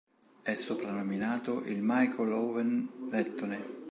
[0.41, 3.89] È soprannominato "il Michael Owen lettone".